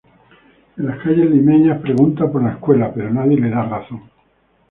En 0.77 0.87
las 0.87 0.97
calles 1.03 1.29
limeñas 1.29 1.79
pregunta 1.83 2.27
por 2.31 2.41
la 2.41 2.53
Escuela 2.53 2.91
pero 2.91 3.13
nadie 3.13 3.37
le 3.39 3.51
da 3.51 3.61
razón. 3.65 4.09